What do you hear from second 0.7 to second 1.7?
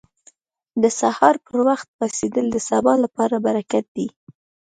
•د سهار پر